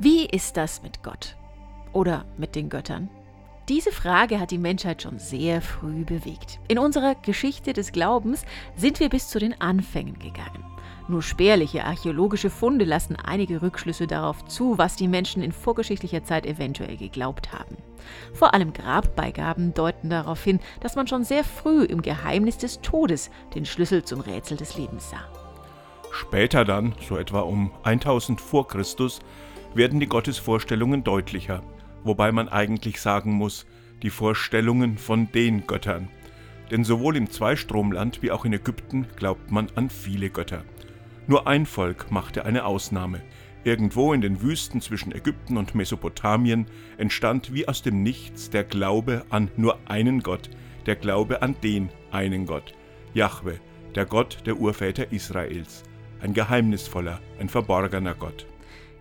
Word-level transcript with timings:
Wie 0.00 0.26
ist 0.26 0.56
das 0.56 0.80
mit 0.84 1.02
Gott? 1.02 1.34
Oder 1.92 2.24
mit 2.36 2.54
den 2.54 2.68
Göttern? 2.68 3.10
Diese 3.68 3.90
Frage 3.90 4.38
hat 4.38 4.52
die 4.52 4.58
Menschheit 4.58 5.02
schon 5.02 5.18
sehr 5.18 5.60
früh 5.60 6.04
bewegt. 6.04 6.60
In 6.68 6.78
unserer 6.78 7.16
Geschichte 7.16 7.72
des 7.72 7.90
Glaubens 7.90 8.44
sind 8.76 9.00
wir 9.00 9.08
bis 9.08 9.28
zu 9.28 9.40
den 9.40 9.60
Anfängen 9.60 10.16
gegangen. 10.20 10.64
Nur 11.08 11.20
spärliche 11.20 11.84
archäologische 11.84 12.48
Funde 12.48 12.84
lassen 12.84 13.16
einige 13.16 13.60
Rückschlüsse 13.60 14.06
darauf 14.06 14.44
zu, 14.44 14.78
was 14.78 14.94
die 14.94 15.08
Menschen 15.08 15.42
in 15.42 15.50
vorgeschichtlicher 15.50 16.22
Zeit 16.22 16.46
eventuell 16.46 16.96
geglaubt 16.96 17.52
haben. 17.52 17.76
Vor 18.32 18.54
allem 18.54 18.72
Grabbeigaben 18.72 19.74
deuten 19.74 20.10
darauf 20.10 20.44
hin, 20.44 20.60
dass 20.78 20.94
man 20.94 21.08
schon 21.08 21.24
sehr 21.24 21.42
früh 21.42 21.82
im 21.82 22.02
Geheimnis 22.02 22.56
des 22.56 22.82
Todes 22.82 23.30
den 23.56 23.66
Schlüssel 23.66 24.04
zum 24.04 24.20
Rätsel 24.20 24.56
des 24.58 24.76
Lebens 24.76 25.10
sah. 25.10 25.26
Später 26.12 26.64
dann, 26.64 26.94
so 27.08 27.16
etwa 27.16 27.40
um 27.40 27.72
1000 27.82 28.40
vor 28.40 28.68
Christus, 28.68 29.18
werden 29.78 30.00
die 30.00 30.08
Gottesvorstellungen 30.08 31.04
deutlicher, 31.04 31.62
wobei 32.02 32.32
man 32.32 32.48
eigentlich 32.48 33.00
sagen 33.00 33.32
muss, 33.32 33.64
die 34.02 34.10
Vorstellungen 34.10 34.98
von 34.98 35.30
den 35.30 35.68
Göttern. 35.68 36.08
Denn 36.72 36.82
sowohl 36.82 37.16
im 37.16 37.30
Zweistromland 37.30 38.20
wie 38.20 38.32
auch 38.32 38.44
in 38.44 38.52
Ägypten 38.52 39.06
glaubt 39.16 39.52
man 39.52 39.68
an 39.76 39.88
viele 39.88 40.30
Götter. 40.30 40.64
Nur 41.28 41.46
ein 41.46 41.64
Volk 41.64 42.10
machte 42.10 42.44
eine 42.44 42.64
Ausnahme. 42.64 43.22
Irgendwo 43.62 44.12
in 44.12 44.20
den 44.20 44.42
Wüsten 44.42 44.80
zwischen 44.80 45.14
Ägypten 45.14 45.56
und 45.56 45.76
Mesopotamien 45.76 46.66
entstand 46.96 47.54
wie 47.54 47.68
aus 47.68 47.80
dem 47.80 48.02
Nichts 48.02 48.50
der 48.50 48.64
Glaube 48.64 49.24
an 49.30 49.48
nur 49.56 49.78
einen 49.86 50.24
Gott, 50.24 50.50
der 50.86 50.96
Glaube 50.96 51.40
an 51.40 51.54
den 51.62 51.88
einen 52.10 52.46
Gott, 52.46 52.74
Jahwe, 53.14 53.60
der 53.94 54.06
Gott 54.06 54.38
der 54.44 54.56
Urväter 54.56 55.12
Israels, 55.12 55.84
ein 56.20 56.34
geheimnisvoller, 56.34 57.20
ein 57.38 57.48
verborgener 57.48 58.14
Gott. 58.14 58.46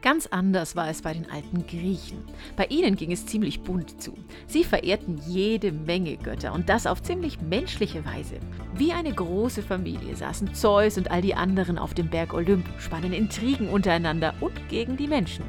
Ganz 0.01 0.27
anders 0.27 0.75
war 0.75 0.89
es 0.89 1.01
bei 1.01 1.13
den 1.13 1.29
alten 1.31 1.65
Griechen. 1.65 2.23
Bei 2.55 2.65
ihnen 2.65 2.95
ging 2.95 3.11
es 3.11 3.25
ziemlich 3.25 3.61
bunt 3.61 4.01
zu. 4.01 4.13
Sie 4.45 4.63
verehrten 4.63 5.19
jede 5.27 5.71
Menge 5.71 6.17
Götter 6.17 6.53
und 6.53 6.69
das 6.69 6.85
auf 6.85 7.01
ziemlich 7.01 7.41
menschliche 7.41 8.05
Weise. 8.05 8.35
Wie 8.75 8.93
eine 8.93 9.11
große 9.11 9.63
Familie 9.63 10.15
saßen 10.15 10.53
Zeus 10.53 10.97
und 10.97 11.09
all 11.09 11.21
die 11.21 11.33
anderen 11.33 11.79
auf 11.79 11.95
dem 11.95 12.09
Berg 12.09 12.33
Olymp, 12.33 12.65
spannen 12.77 13.11
Intrigen 13.11 13.69
untereinander 13.69 14.35
und 14.39 14.69
gegen 14.69 14.97
die 14.97 15.07
Menschen. 15.07 15.45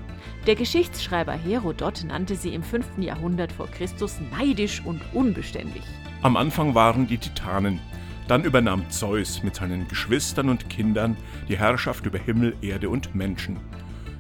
Der 0.47 0.55
Geschichtsschreiber 0.55 1.35
Herodot 1.35 2.05
nannte 2.05 2.35
sie 2.35 2.55
im 2.55 2.62
5. 2.62 2.99
Jahrhundert 2.99 3.53
vor 3.53 3.67
Christus 3.69 4.17
neidisch 4.39 4.83
und 4.85 5.03
unbeständig. 5.12 5.83
Am 6.23 6.37
Anfang 6.37 6.75
waren 6.75 7.07
die 7.07 7.19
Titanen, 7.19 7.81
dann 8.29 8.45
übernahm 8.45 8.89
Zeus 8.91 9.43
mit 9.43 9.57
seinen 9.57 9.87
Geschwistern 9.89 10.49
und 10.49 10.69
Kindern 10.71 11.17
die 11.49 11.59
Herrschaft 11.59 12.07
über 12.07 12.19
Himmel, 12.19 12.57
Erde 12.62 12.89
und 12.89 13.15
Menschen. 13.15 13.59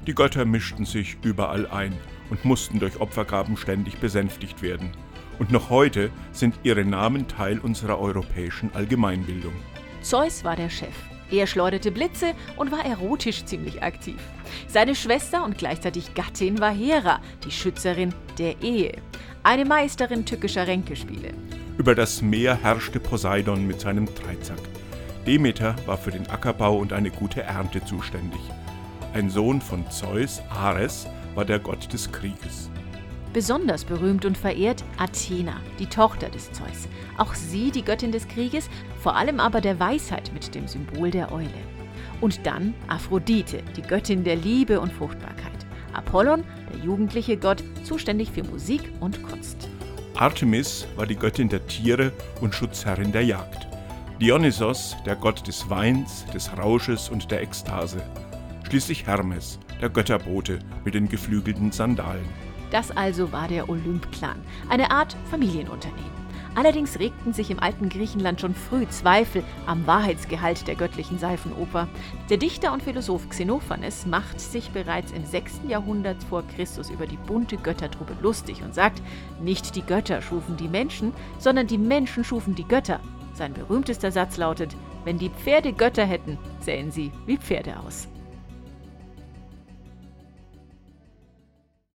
Die 0.08 0.14
Götter 0.14 0.46
mischten 0.46 0.86
sich 0.86 1.18
überall 1.22 1.66
ein 1.66 1.92
und 2.30 2.42
mussten 2.46 2.78
durch 2.78 2.98
Opfergaben 2.98 3.58
ständig 3.58 3.98
besänftigt 3.98 4.62
werden. 4.62 4.90
Und 5.38 5.52
noch 5.52 5.68
heute 5.68 6.08
sind 6.32 6.54
ihre 6.62 6.82
Namen 6.82 7.28
Teil 7.28 7.58
unserer 7.58 8.00
europäischen 8.00 8.70
Allgemeinbildung. 8.72 9.52
Zeus 10.00 10.44
war 10.44 10.56
der 10.56 10.70
Chef. 10.70 10.94
Er 11.30 11.46
schleuderte 11.46 11.90
Blitze 11.90 12.32
und 12.56 12.72
war 12.72 12.86
erotisch 12.86 13.44
ziemlich 13.44 13.82
aktiv. 13.82 14.16
Seine 14.66 14.94
Schwester 14.94 15.44
und 15.44 15.58
gleichzeitig 15.58 16.14
Gattin 16.14 16.58
war 16.58 16.72
Hera, 16.72 17.20
die 17.44 17.50
Schützerin 17.50 18.14
der 18.38 18.62
Ehe, 18.62 18.92
eine 19.42 19.66
Meisterin 19.66 20.24
tückischer 20.24 20.66
Ränkespiele. 20.66 21.34
Über 21.76 21.94
das 21.94 22.22
Meer 22.22 22.58
herrschte 22.62 22.98
Poseidon 22.98 23.66
mit 23.66 23.82
seinem 23.82 24.06
Dreizack. 24.06 24.60
Demeter 25.26 25.76
war 25.84 25.98
für 25.98 26.12
den 26.12 26.30
Ackerbau 26.30 26.78
und 26.78 26.94
eine 26.94 27.10
gute 27.10 27.42
Ernte 27.42 27.84
zuständig. 27.84 28.40
Ein 29.14 29.30
Sohn 29.30 29.60
von 29.60 29.90
Zeus, 29.90 30.42
Ares, 30.50 31.06
war 31.34 31.44
der 31.44 31.58
Gott 31.58 31.92
des 31.92 32.12
Krieges. 32.12 32.70
Besonders 33.32 33.84
berühmt 33.84 34.24
und 34.24 34.36
verehrt 34.36 34.84
Athena, 34.98 35.60
die 35.78 35.86
Tochter 35.86 36.28
des 36.28 36.52
Zeus. 36.52 36.88
Auch 37.16 37.34
sie 37.34 37.70
die 37.70 37.84
Göttin 37.84 38.12
des 38.12 38.28
Krieges, 38.28 38.68
vor 39.00 39.16
allem 39.16 39.40
aber 39.40 39.60
der 39.60 39.80
Weisheit 39.80 40.30
mit 40.34 40.54
dem 40.54 40.68
Symbol 40.68 41.10
der 41.10 41.32
Eule. 41.32 41.48
Und 42.20 42.46
dann 42.46 42.74
Aphrodite, 42.88 43.62
die 43.76 43.82
Göttin 43.82 44.24
der 44.24 44.36
Liebe 44.36 44.78
und 44.78 44.92
Fruchtbarkeit. 44.92 45.66
Apollon, 45.94 46.44
der 46.72 46.84
jugendliche 46.84 47.36
Gott, 47.36 47.64
zuständig 47.84 48.30
für 48.30 48.44
Musik 48.44 48.92
und 49.00 49.22
Kunst. 49.22 49.68
Artemis 50.16 50.86
war 50.96 51.06
die 51.06 51.16
Göttin 51.16 51.48
der 51.48 51.66
Tiere 51.66 52.12
und 52.40 52.54
Schutzherrin 52.54 53.12
der 53.12 53.24
Jagd. 53.24 53.68
Dionysos, 54.20 54.96
der 55.06 55.16
Gott 55.16 55.46
des 55.46 55.70
Weins, 55.70 56.26
des 56.34 56.50
Rausches 56.58 57.08
und 57.08 57.30
der 57.30 57.40
Ekstase. 57.42 58.02
Schließlich 58.68 59.06
Hermes, 59.06 59.58
der 59.80 59.88
Götterbote 59.88 60.58
mit 60.84 60.92
den 60.92 61.08
geflügelten 61.08 61.72
Sandalen. 61.72 62.28
Das 62.70 62.90
also 62.90 63.32
war 63.32 63.48
der 63.48 63.70
Olymp-Clan, 63.70 64.38
eine 64.68 64.90
Art 64.90 65.16
Familienunternehmen. 65.30 66.18
Allerdings 66.54 66.98
regten 66.98 67.32
sich 67.32 67.50
im 67.50 67.60
alten 67.60 67.88
Griechenland 67.88 68.42
schon 68.42 68.54
früh 68.54 68.86
Zweifel 68.88 69.42
am 69.64 69.86
Wahrheitsgehalt 69.86 70.68
der 70.68 70.74
göttlichen 70.74 71.18
Seifenoper. 71.18 71.88
Der 72.28 72.36
Dichter 72.36 72.74
und 72.74 72.82
Philosoph 72.82 73.26
Xenophanes 73.30 74.04
macht 74.04 74.38
sich 74.38 74.68
bereits 74.68 75.12
im 75.12 75.24
6. 75.24 75.62
Jahrhundert 75.66 76.22
vor 76.24 76.42
Christus 76.54 76.90
über 76.90 77.06
die 77.06 77.16
bunte 77.16 77.56
Göttertruppe 77.56 78.16
lustig 78.20 78.62
und 78.62 78.74
sagt, 78.74 79.00
nicht 79.40 79.76
die 79.76 79.82
Götter 79.82 80.20
schufen 80.20 80.58
die 80.58 80.68
Menschen, 80.68 81.14
sondern 81.38 81.68
die 81.68 81.78
Menschen 81.78 82.22
schufen 82.22 82.54
die 82.54 82.68
Götter. 82.68 83.00
Sein 83.32 83.54
berühmtester 83.54 84.12
Satz 84.12 84.36
lautet, 84.36 84.76
wenn 85.04 85.16
die 85.16 85.30
Pferde 85.30 85.72
Götter 85.72 86.04
hätten, 86.04 86.36
sähen 86.60 86.90
sie 86.90 87.12
wie 87.24 87.38
Pferde 87.38 87.78
aus. 87.80 88.08